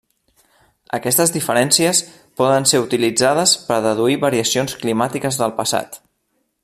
Aquestes 0.97 1.33
diferències 1.35 1.99
poden 2.41 2.65
ser 2.71 2.81
utilitzades 2.85 3.53
per 3.69 3.77
a 3.77 3.85
deduir 3.89 4.19
variacions 4.25 4.75
climàtiques 4.83 5.39
del 5.45 5.55
passat. 5.61 6.01